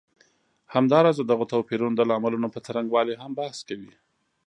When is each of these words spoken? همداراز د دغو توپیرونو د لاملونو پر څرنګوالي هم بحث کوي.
همداراز 0.73 1.15
د 1.19 1.23
دغو 1.31 1.45
توپیرونو 1.53 1.95
د 1.97 2.01
لاملونو 2.09 2.47
پر 2.53 2.61
څرنګوالي 2.65 3.13
هم 3.17 3.31
بحث 3.39 3.57
کوي. 3.69 3.93